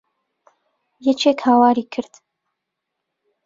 یەکێک 1.07 1.39
هاواری 1.47 1.85
کرد. 1.93 2.13